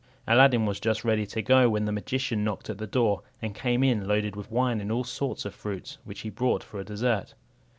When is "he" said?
6.21-6.29